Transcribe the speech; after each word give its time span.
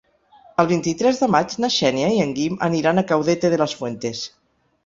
El 0.63 0.69
vint-i-tres 0.71 1.19
de 1.25 1.29
maig 1.35 1.53
na 1.65 1.69
Xènia 1.75 2.09
i 2.15 2.19
en 2.25 2.33
Guim 2.39 2.57
aniran 2.71 3.03
a 3.03 3.07
Caudete 3.13 3.53
de 3.55 3.61
las 3.65 3.81
Fuentes. 3.83 4.27